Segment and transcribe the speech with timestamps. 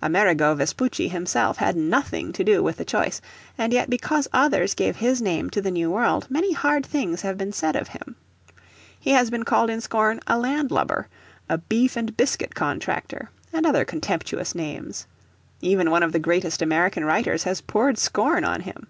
[0.00, 3.20] Amerigo Vespucci himself had nothing to do with the choice,
[3.58, 7.36] and yet because others gave his name to the New World many hard things have
[7.36, 8.14] been said of him.
[9.00, 11.08] He has been called in scorn a "land lubber,"
[11.48, 15.08] a beef and biscuit contractor," and other contemptuous names.
[15.60, 18.86] Even one of the greatest American writers has poured scorn on him.